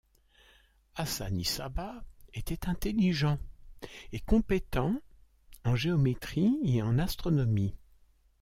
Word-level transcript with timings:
Hasan-i 0.95 1.45
Sabbâh 1.45 2.01
était 2.33 2.67
intelligent 2.67 3.37
et 4.11 4.19
compétent 4.19 4.99
en 5.63 5.75
géométrie 5.75 6.57
et 6.63 6.81
en 6.81 6.97
astronomie. 6.97 7.75